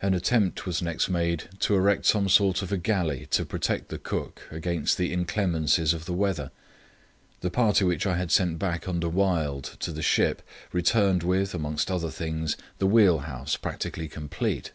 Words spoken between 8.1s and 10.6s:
had sent back under Wild to the ship